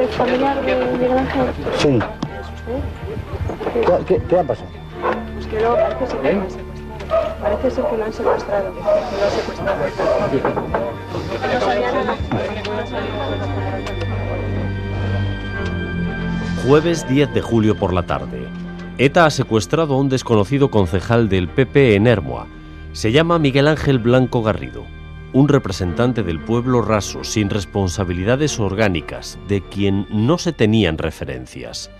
[0.00, 1.46] ¿Usted es familiar de Miguel Ángel?
[1.76, 1.98] Sí.
[3.74, 4.70] ¿Qué, qué, qué ha pasado?
[5.34, 7.12] Pues que no, parece ser que lo han secuestrado.
[7.42, 8.72] Parece ser que lo han secuestrado.
[8.72, 9.76] Que lo han secuestrado.
[11.52, 12.16] No sabía nada.
[16.66, 18.48] Jueves 10 de julio por la tarde.
[18.96, 22.46] ETA ha secuestrado a un desconocido concejal del PP en Hermoa.
[22.92, 24.86] Se llama Miguel Ángel Blanco Garrido,
[25.32, 31.90] un representante del pueblo raso sin responsabilidades orgánicas, de quien no se tenían referencias.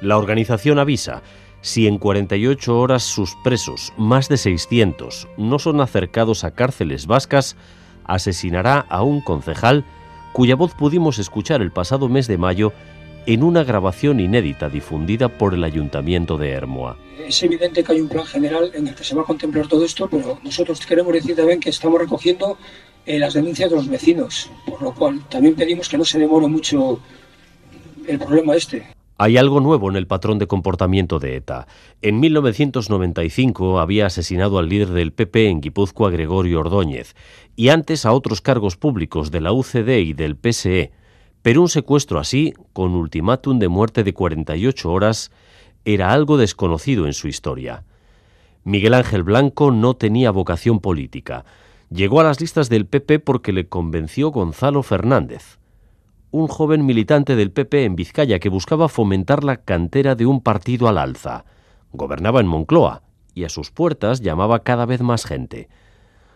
[0.00, 1.22] La organización avisa,
[1.60, 7.56] si en 48 horas sus presos, más de 600, no son acercados a cárceles vascas,
[8.04, 9.84] asesinará a un concejal
[10.32, 12.72] cuya voz pudimos escuchar el pasado mes de mayo
[13.26, 16.96] en una grabación inédita difundida por el Ayuntamiento de Hermoa.
[17.26, 19.84] Es evidente que hay un plan general en el que se va a contemplar todo
[19.84, 22.56] esto, pero nosotros queremos decir también que estamos recogiendo
[23.04, 26.46] eh, las denuncias de los vecinos, por lo cual también pedimos que no se demore
[26.46, 27.00] mucho
[28.06, 28.86] el problema este.
[29.20, 31.66] Hay algo nuevo en el patrón de comportamiento de ETA.
[32.02, 37.16] En 1995 había asesinado al líder del PP en Guipúzcoa, Gregorio Ordóñez,
[37.56, 40.92] y antes a otros cargos públicos de la UCD y del PSE.
[41.42, 45.30] Pero un secuestro así, con ultimátum de muerte de 48 horas,
[45.84, 47.84] era algo desconocido en su historia.
[48.64, 51.44] Miguel Ángel Blanco no tenía vocación política.
[51.90, 55.58] Llegó a las listas del PP porque le convenció Gonzalo Fernández,
[56.30, 60.88] un joven militante del PP en Vizcaya que buscaba fomentar la cantera de un partido
[60.88, 61.46] al alza.
[61.92, 65.68] Gobernaba en Moncloa y a sus puertas llamaba cada vez más gente.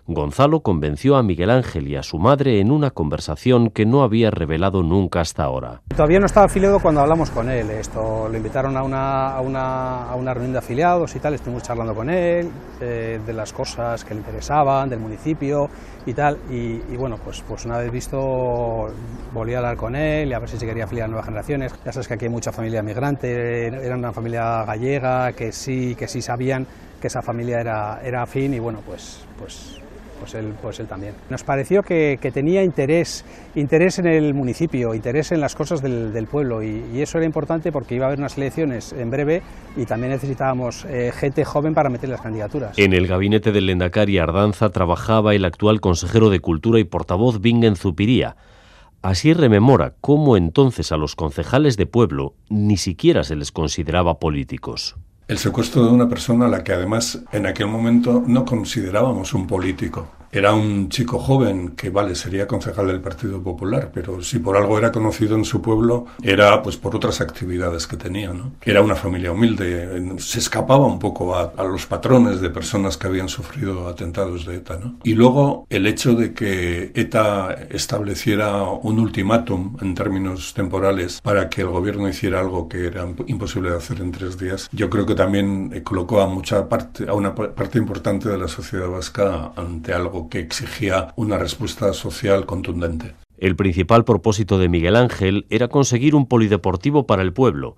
[0.07, 4.33] Gonzalo convenció a Miguel Ángel y a su madre en una conversación que no había
[4.33, 5.83] revelado nunca hasta ahora.
[5.89, 7.71] Todavía no estaba afiliado cuando hablamos con él.
[7.71, 11.35] Esto lo invitaron a una, a una, a una reunión de afiliados y tal.
[11.35, 15.69] Estuvimos charlando con él eh, de las cosas que le interesaban, del municipio
[16.05, 16.37] y tal.
[16.51, 18.89] Y, y, bueno, pues, pues una vez visto,
[19.33, 21.73] volví a hablar con él y a ver si se quería afiliar a nuevas generaciones.
[21.85, 26.09] Ya sabes que aquí hay mucha familia migrante, era una familia gallega que sí, que
[26.09, 26.67] sí sabían
[27.01, 29.82] que esa familia era, era afín y bueno, pues, pues
[30.23, 31.15] pues él, pues él también.
[31.31, 33.25] Nos pareció que, tenía interés,
[33.57, 37.73] interés en el municipio, interés en las cosas del, pueblo y, y, eso era importante
[37.73, 39.43] porque iba a haber unas elecciones en breve
[39.77, 42.79] y también necesitábamos eh, gente joven para meter las candidaturas.
[42.79, 47.75] En el gabinete del Lendakari Ardanza trabajaba el actual consejero de Cultura y portavoz Bingen
[47.75, 48.37] Zupiría.
[49.03, 54.95] Así rememora cómo entonces a los concejales de pueblo ni siquiera se les consideraba políticos.
[55.33, 59.47] El secuestro de una persona a la que además en aquel momento no considerábamos un
[59.47, 60.22] político.
[60.35, 64.79] Era un chico joven que, vale, sería concejal del Partido Popular, pero si por algo
[64.79, 68.53] era conocido en su pueblo, era pues por otras actividades que tenía, ¿no?
[68.63, 73.09] Era una familia humilde, se escapaba un poco a, a los patrones de personas que
[73.09, 74.95] habían sufrido atentados de ETA, ¿no?
[75.05, 81.61] Y luego el hecho de que ETA estableciera un ultimátum en términos temporales para que
[81.61, 85.15] el gobierno hiciera algo que era imposible de hacer en tres días, yo creo que
[85.15, 90.22] también colocó a mucha parte, a una parte importante de la sociedad vasca ante algo
[90.29, 93.15] que exigía una respuesta social contundente.
[93.39, 97.77] El principal propósito de Miguel Ángel era conseguir un polideportivo para el pueblo.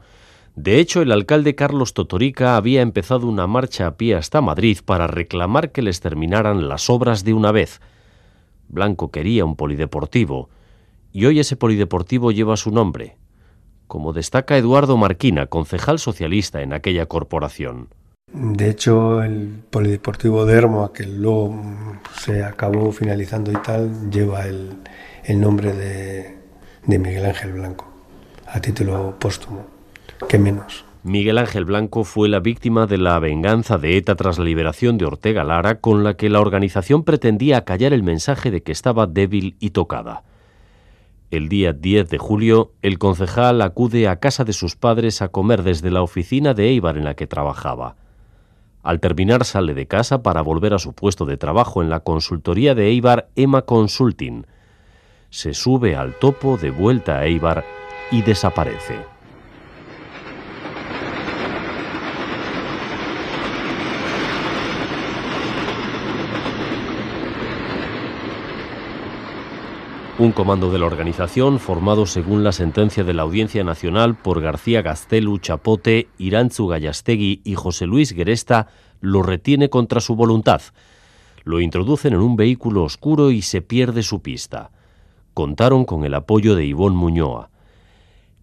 [0.56, 5.06] De hecho, el alcalde Carlos Totorica había empezado una marcha a pie hasta Madrid para
[5.06, 7.81] reclamar que les terminaran las obras de una vez.
[8.69, 10.49] Blanco quería un polideportivo,
[11.12, 13.16] y hoy ese polideportivo lleva su nombre,
[13.87, 17.88] como destaca Eduardo Marquina, concejal socialista en aquella corporación.
[18.34, 20.61] De hecho, el polideportivo de
[20.93, 21.55] que luego
[22.19, 26.37] se acabó finalizando y tal, lleva el, nombre de,
[26.84, 27.87] Miguel Ángel Blanco,
[28.49, 29.67] a título póstumo.
[30.28, 30.84] ¿Qué menos?
[31.05, 35.05] Miguel Ángel Blanco fue la víctima de la venganza de ETA tras la liberación de
[35.05, 39.55] Ortega Lara, con la que la organización pretendía acallar el mensaje de que estaba débil
[39.61, 40.25] y tocada.
[41.31, 45.63] El día 10 de julio, el concejal acude a casa de sus padres a comer
[45.63, 47.95] desde la oficina de Eibar en la que trabajaba.
[48.84, 52.75] Al terminar sale de casa para volver a su puesto de trabajo en la consultoría
[52.75, 54.47] de Eibar Emma Consulting.
[55.31, 57.65] Se sube al topo de vuelta a Eibar
[58.10, 59.14] y desaparece.
[70.16, 74.81] Un comando de la organización, formado según la sentencia de la Audiencia Nacional por García
[74.81, 78.69] Gastelu Chapote, Irantzu Gallastegui y José Luis Geresta,
[79.01, 80.63] lo retiene contra su voluntad.
[81.43, 84.71] Lo introducen en un vehículo oscuro y se pierde su pista.
[85.34, 87.51] Contaron con el apoyo de Ivón Muñoa.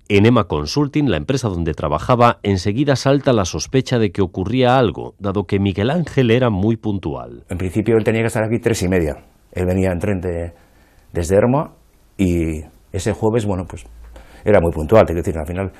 [0.09, 5.15] En Emma Consulting, la empresa donde trabajaba, enseguida salta la sospecha de que ocurría algo,
[5.19, 7.45] dado que Miguel Ángel era muy puntual.
[7.47, 9.23] En principio él tenía que estar aquí tres y media.
[9.53, 10.53] Él venía en tren de
[11.13, 11.73] desde Hermoa
[12.17, 12.61] y
[12.91, 13.85] ese jueves, bueno, pues
[14.43, 15.71] era muy puntual, te quiero decir, al final,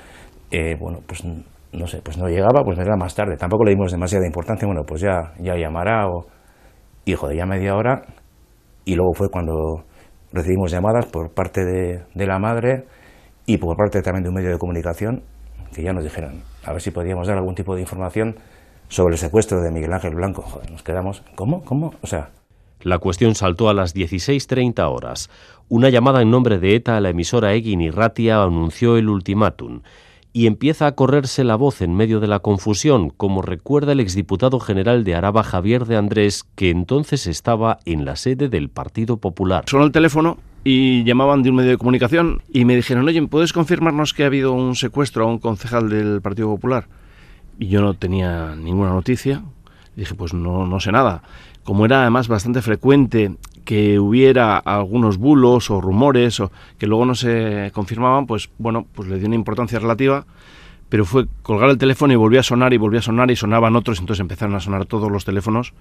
[0.52, 3.38] eh, bueno, pues no sé, pues no llegaba, pues era más tarde.
[3.38, 6.26] Tampoco le dimos demasiada importancia, bueno, pues ya, ya llamará o...
[7.04, 8.04] Hijo de ya media hora
[8.86, 9.84] y luego fue cuando
[10.32, 12.86] recibimos llamadas por parte de, de la madre
[13.48, 15.24] y por parte también de un medio de comunicación
[15.74, 18.36] que ya nos dijeron a ver si podíamos dar algún tipo de información
[18.88, 20.44] sobre el secuestro de Miguel Ángel Blanco.
[20.44, 21.64] Joder, nos quedamos, ¿cómo?
[21.64, 21.92] ¿Cómo?
[22.02, 22.30] O sea...
[22.84, 25.30] La cuestión saltó a las 16.30 horas.
[25.70, 29.82] Una llamada en nombre de ETA a la emisora Egin Ratia anunció el ultimátum
[30.34, 34.60] y empieza a correrse la voz en medio de la confusión, como recuerda el exdiputado
[34.60, 39.66] general de Araba Javier de Andrés, que entonces estaba en la sede del Partido Popular.
[39.68, 43.52] Sonó el teléfono y llamaban de un medio de comunicación y me dijeron, oye, ¿puedes
[43.52, 46.88] confirmarnos que ha habido un secuestro a un concejal del Partido Popular?
[47.60, 49.44] Y yo no tenía ninguna noticia.
[49.96, 51.24] dije, pues no, no sé nada.
[51.64, 53.36] Como era además bastante frecuente
[53.66, 59.08] que hubiera algunos bulos o rumores o que luego no se confirmaban, pues bueno, pues
[59.08, 60.26] le dio una importancia relativa,
[60.90, 63.76] pero fue colgar el teléfono y volvía a sonar y volvía a sonar y sonaban
[63.76, 65.74] otros, entonces empezaron a sonar todos los teléfonos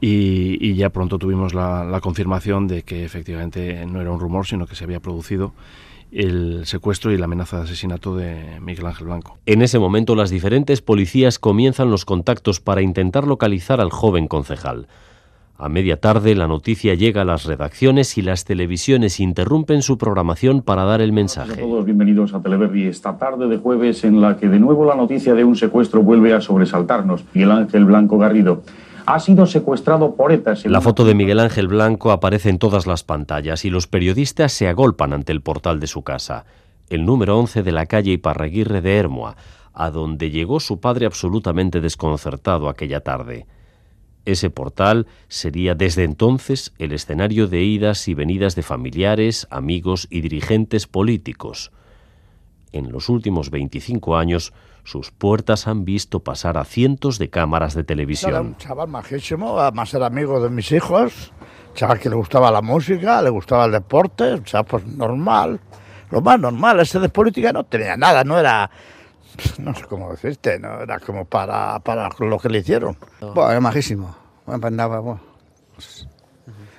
[0.00, 4.66] y, ya pronto tuvimos la, la, confirmación de que efectivamente no era un rumor, sino
[4.66, 5.54] que se había producido
[6.12, 9.38] el secuestro y la amenaza de asesinato de Miguel Ángel Blanco.
[9.46, 14.86] En ese momento las diferentes policías comienzan los contactos para intentar localizar al joven concejal.
[15.56, 20.62] A media tarde la noticia llega a las redacciones y las televisiones interrumpen su programación
[20.62, 21.52] para dar el mensaje.
[21.52, 22.42] Hola a todos, bienvenidos a
[22.88, 26.34] esta tarde de jueves en la que de nuevo la noticia de un secuestro vuelve
[26.34, 27.24] a sobresaltarnos.
[27.34, 28.62] Miguel Ángel Blanco Garrido
[29.06, 30.54] ha sido secuestrado por ETA.
[30.64, 34.66] La foto de Miguel Ángel Blanco aparece en todas las pantallas y los periodistas se
[34.66, 36.46] agolpan ante el portal de su casa,
[36.90, 39.36] el número 11 de la calle Iparraguirre de Hermoa,
[39.72, 43.46] a donde llegó su padre absolutamente desconcertado aquella tarde.
[44.24, 50.22] Ese portal sería desde entonces el escenario de idas y venidas de familiares, amigos y
[50.22, 51.72] dirigentes políticos.
[52.72, 57.84] En los últimos 25 años, sus puertas han visto pasar a cientos de cámaras de
[57.84, 58.30] televisión.
[58.30, 61.32] Era un chaval majísimo, además era amigo de mis hijos,
[61.74, 65.60] chaval que le gustaba la música, le gustaba el deporte, o sea, pues normal,
[66.10, 68.70] lo más normal, ese de política no tenía nada, no era
[69.58, 72.96] no sé cómo decirte, no era como para, para lo que le hicieron.
[73.20, 74.16] Bueno, era majísimo.
[74.46, 75.20] Andaba, bueno,
[75.74, 76.06] pues,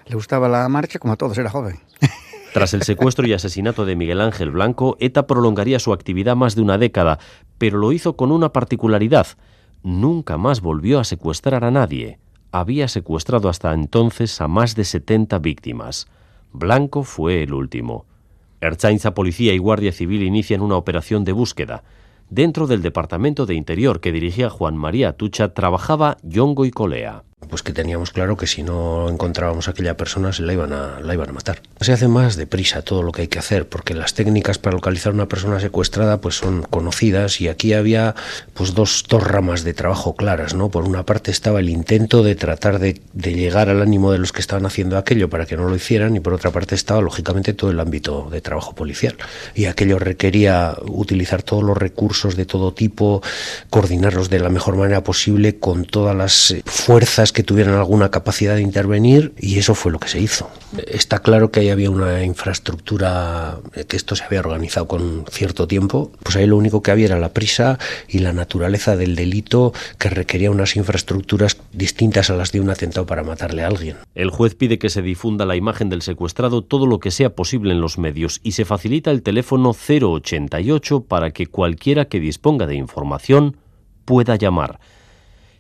[0.06, 1.80] le gustaba la marcha como a todos, era joven.
[2.54, 6.62] Tras el secuestro y asesinato de Miguel Ángel Blanco, ETA prolongaría su actividad más de
[6.62, 7.20] una década,
[7.58, 9.28] pero lo hizo con una particularidad.
[9.84, 12.20] Nunca más volvió a secuestrar a nadie.
[12.52, 16.08] Había secuestrado hasta entonces a más de 70 víctimas.
[16.54, 18.06] Blanco fue el último.
[18.62, 21.84] Erchainza, Policía y Guardia Civil inician una operación de búsqueda.
[22.30, 27.64] Dentro del Departamento de Interior que dirigía Juan María Tucha trabajaba Yongo y Colea pues
[27.64, 31.14] que teníamos claro que si no encontrábamos a aquella persona se la iban a, la
[31.14, 31.62] iban a matar.
[31.82, 35.14] Se hace más deprisa todo lo que hay que hacer, porque las técnicas para localizar
[35.14, 38.16] una persona secuestrada pues son conocidas y aquí había
[38.54, 40.70] pues dos, dos ramas de trabajo claras, ¿no?
[40.70, 44.32] Por una parte estaba el intento de tratar de, de llegar al ánimo de los
[44.32, 47.54] que estaban haciendo aquello para que no lo hicieran y por otra parte estaba lógicamente
[47.54, 49.16] todo el ámbito de trabajo policial
[49.54, 53.22] y aquello requería utilizar todos los recursos de todo tipo,
[53.70, 58.62] coordinarlos de la mejor manera posible con todas las fuerzas que tuvieran alguna capacidad de
[58.62, 60.50] intervenir y eso fue lo que se hizo.
[60.88, 66.12] Está claro que ahí había una infraestructura, que esto se había organizado con cierto tiempo,
[66.24, 70.10] pues ahí lo único que había era la prisa y la naturaleza del delito que
[70.10, 73.98] requería unas infraestructuras distintas a las de un atentado para matarle a alguien.
[74.16, 77.72] El juez pide que se difunda la imagen del secuestrado todo lo que sea posible
[77.72, 82.76] en los medios y se facilita el teléfono 088 para que cualquiera que disponga de
[82.76, 83.58] información
[84.06, 84.80] pueda llamar.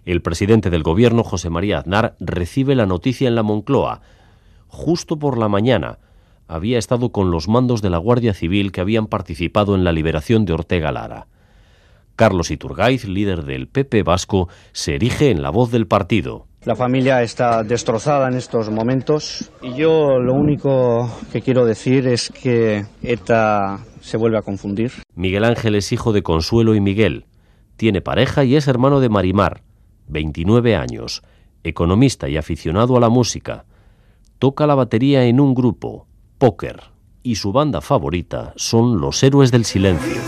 [0.06, 4.02] El presidente del gobierno, José María Aznar, recibe la noticia en la Moncloa.
[4.68, 5.98] Justo por la mañana
[6.48, 10.46] había estado con los mandos de la Guardia Civil que habían participado en la liberación
[10.46, 11.26] de Ortega Lara.
[12.16, 16.46] Carlos Iturgaiz, líder del PP vasco, se erige en la voz del partido.
[16.66, 22.30] La familia está destrozada en estos momentos y yo lo único que quiero decir es
[22.30, 24.92] que ETA se vuelve a confundir.
[25.16, 27.26] Miguel Ángel es hijo de Consuelo y Miguel.
[27.76, 29.62] Tiene pareja y es hermano de Marimar.
[30.08, 31.24] 29 años,
[31.64, 33.66] economista y aficionado a la música.
[34.40, 36.08] Toca la batería en un grupo,
[36.38, 36.84] Póker,
[37.24, 40.22] y su banda favorita son Los Héroes del Silencio.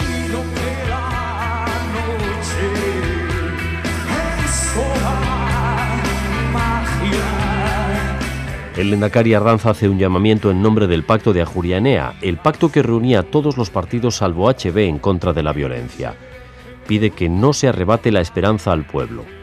[8.75, 12.83] El Lendakari Arranza hace un llamamiento en nombre del Pacto de Ajurianea, el pacto que
[12.83, 16.15] reunía a todos los partidos salvo HB en contra de la violencia.
[16.87, 19.36] Pide que no se arrebate la esperanza al pueblo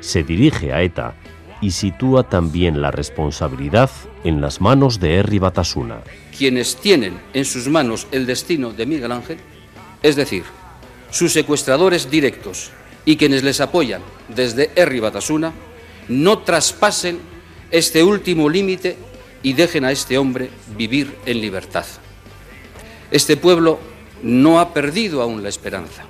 [0.00, 1.14] se dirige a ETA
[1.60, 3.90] y sitúa también la responsabilidad
[4.24, 6.00] en las manos de Herri Batasuna.
[6.36, 9.38] Quienes tienen en sus manos el destino de Miguel Ángel
[10.02, 10.44] es decir,
[11.10, 12.70] sus secuestradores directos
[13.04, 15.52] y quienes les apoyan desde Herri Batasuna,
[16.08, 17.18] no traspasen
[17.70, 18.96] este último límite
[19.42, 21.84] y dejen a este hombre vivir en libertad.
[23.10, 23.78] Este pueblo
[24.22, 26.04] no ha perdido aún la esperanza,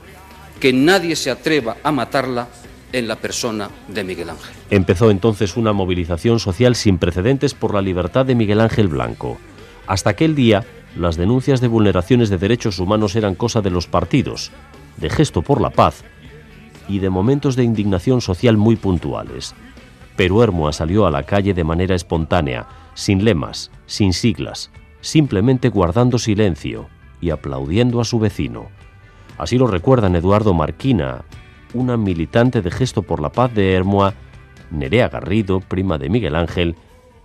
[0.61, 2.49] que nadie se atreva a matarla
[2.93, 4.55] en la persona de Miguel Ángel.
[4.71, 9.39] Empezó entonces una movilización social sin precedentes por la libertad de Miguel Ángel Blanco.
[9.87, 10.65] Hasta aquel día,
[10.97, 14.51] las denuncias de vulneraciones de derechos humanos eran cosa de los partidos,
[14.97, 16.05] de gesto por la paz
[16.89, 19.55] y de momentos de indignación social muy puntuales.
[20.17, 26.19] Pero Hermoa salió a la calle de manera espontánea, sin lemas, sin siglas, simplemente guardando
[26.19, 26.89] silencio
[27.21, 28.69] y aplaudiendo a su vecino.
[29.37, 31.25] Así lo recuerdan Eduardo Marquina,
[31.75, 34.15] una militante de Gesto por la Paz de Hermoa,
[34.71, 36.77] Nerea Garrido, prima de Miguel Ángel,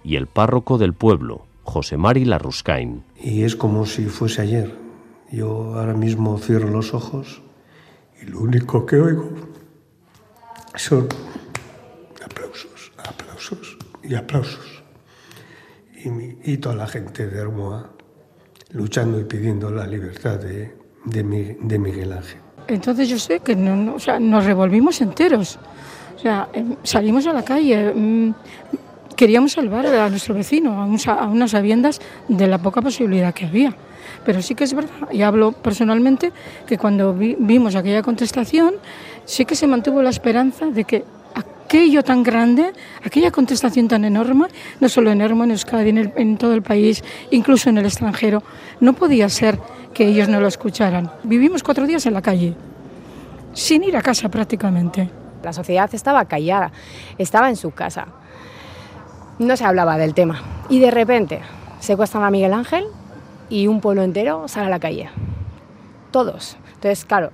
[0.03, 3.03] y el párroco del pueblo, José Mari Larruscain.
[3.21, 4.75] Y es como si fuese ayer.
[5.31, 7.41] Yo ahora mismo cierro los ojos
[8.21, 9.31] y lo único que oigo
[10.75, 11.07] son
[12.23, 14.83] aplausos, aplausos y aplausos.
[16.43, 17.91] Y, toda la gente de Hermoa
[18.71, 22.41] luchando y pidiendo la libertad de Miguel Ángel.
[22.71, 25.59] Entonces yo sé que no, o sea, nos revolvimos enteros.
[26.15, 28.33] O sea, em, salimos a la calle, mm,
[29.15, 33.75] queríamos salvar a nuestro vecino, a, a unas sabiendas de la poca posibilidad que había.
[34.25, 36.31] Pero sí que es verdad, y hablo personalmente,
[36.65, 38.75] que cuando vi, vimos aquella contestación,
[39.25, 41.03] sí que se mantuvo la esperanza de que
[41.71, 44.47] aquello tan grande, aquella contestación tan enorme,
[44.81, 48.43] no solo en Hermo, en Euskadi, en, en todo el país, incluso en el extranjero,
[48.81, 49.57] no podía ser
[49.93, 51.09] que ellos no lo escucharan.
[51.23, 52.55] Vivimos cuatro días en la calle,
[53.53, 55.09] sin ir a casa prácticamente.
[55.41, 56.73] La sociedad estaba callada,
[57.17, 58.07] estaba en su casa.
[59.39, 60.43] No se hablaba del tema.
[60.67, 61.39] Y de repente
[61.79, 62.83] secuestran a Miguel Ángel
[63.49, 65.09] y un pueblo entero sale a la calle.
[66.11, 66.57] Todos.
[66.73, 67.31] Entonces, claro,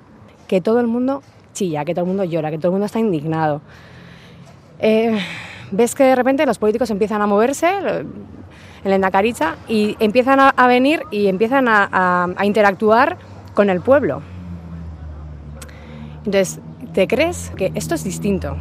[0.48, 3.00] que todo el mundo chilla, que todo el mundo llora, que todo el mundo está
[3.00, 3.62] indignado.
[4.80, 5.18] Eh,
[5.72, 10.68] ves que de repente los políticos empiezan a moverse en la Endacaricha y empiezan a,
[10.68, 13.18] venir y empiezan a, interactuar
[13.54, 14.22] con el pueblo.
[16.26, 16.60] Entonces,
[16.94, 18.58] ¿te crees que esto es distinto?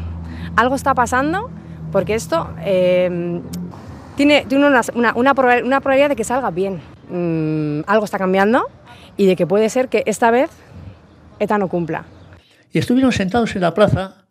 [0.56, 1.50] Algo está pasando
[1.92, 3.40] porque esto eh,
[4.16, 6.80] tiene, tiene una, una, una, probabilidad de que salga bien.
[7.10, 8.66] Mm, algo está cambiando
[9.16, 10.50] y de que puede ser que esta vez
[11.38, 12.04] ETA no cumpla.
[12.72, 14.26] Y estuvieron sentados en la plaza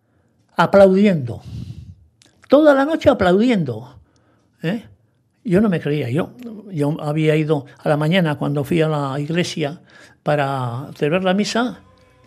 [0.55, 1.41] aplaudiendo.
[2.47, 3.99] Toda la noche aplaudiendo.
[4.61, 4.85] ¿eh?
[5.43, 6.31] Yo no me creía, yo,
[6.71, 9.81] yo había ido a la mañana cuando fui a la iglesia
[10.23, 11.81] para celebrar la misa,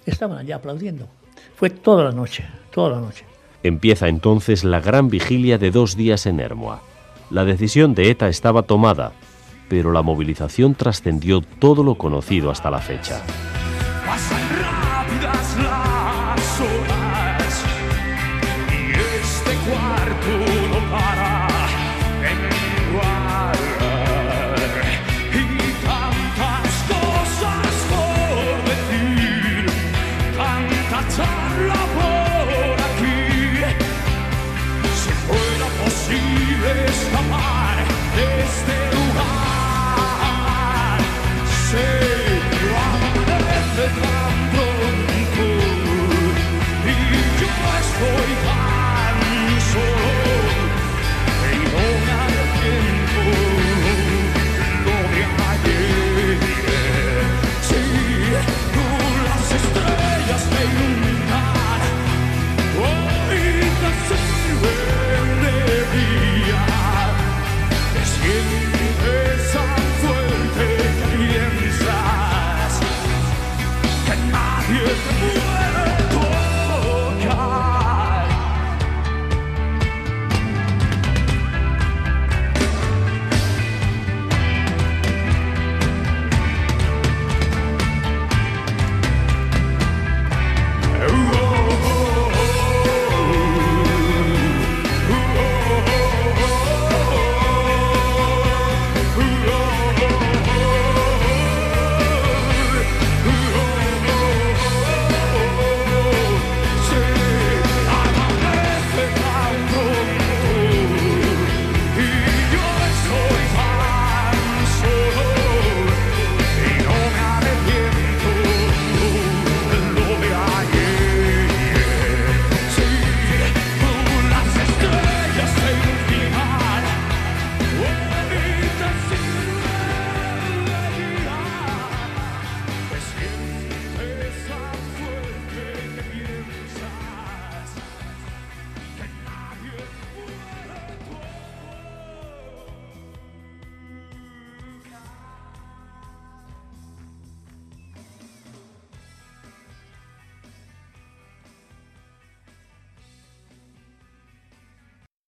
[0.07, 1.09] estaban allá aplaudiendo.
[1.57, 3.25] Fue toda la noche, toda la noche.
[3.65, 6.81] Empieza entonces la gran vigilia de dos días en Hermoa.
[7.31, 9.13] La decisión de ETA estaba tomada,
[9.69, 13.21] pero la movilización trascendió todo lo conocido hasta la fecha.
[20.91, 21.18] apart.